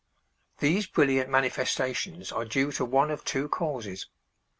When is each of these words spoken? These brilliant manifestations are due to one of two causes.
These 0.57 0.87
brilliant 0.87 1.29
manifestations 1.29 2.31
are 2.31 2.43
due 2.43 2.71
to 2.71 2.85
one 2.85 3.11
of 3.11 3.23
two 3.23 3.47
causes. 3.47 4.07